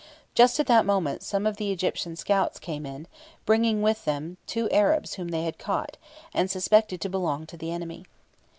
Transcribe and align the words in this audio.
Just 0.33 0.59
at 0.59 0.65
that 0.65 0.83
moment 0.83 1.21
some 1.21 1.45
of 1.45 1.57
the 1.57 1.71
Egyptian 1.71 2.15
scouts 2.15 2.57
came 2.57 2.87
in, 2.87 3.05
bringing 3.45 3.83
with 3.83 4.03
them 4.03 4.37
two 4.47 4.67
Arabs 4.71 5.13
whom 5.13 5.27
they 5.27 5.43
had 5.43 5.59
caught, 5.59 5.95
and 6.33 6.49
suspected 6.49 6.99
to 7.01 7.07
belong 7.07 7.45
to 7.45 7.55
the 7.55 7.71
enemy. 7.71 8.05